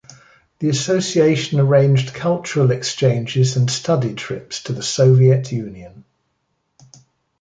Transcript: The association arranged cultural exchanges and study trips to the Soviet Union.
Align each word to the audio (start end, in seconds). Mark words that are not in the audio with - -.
The 0.57 0.67
association 0.69 1.59
arranged 1.59 2.11
cultural 2.15 2.71
exchanges 2.71 3.55
and 3.55 3.69
study 3.69 4.15
trips 4.15 4.63
to 4.63 4.73
the 4.73 4.81
Soviet 4.81 5.51
Union. 5.51 6.05